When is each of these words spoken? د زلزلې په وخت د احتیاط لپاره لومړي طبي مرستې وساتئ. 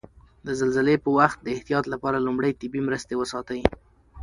د 0.45 0.47
زلزلې 0.59 0.95
په 1.03 1.09
وخت 1.19 1.37
د 1.41 1.47
احتیاط 1.55 1.85
لپاره 1.93 2.23
لومړي 2.25 2.51
طبي 2.61 2.81
مرستې 2.87 3.13
وساتئ. 3.17 3.61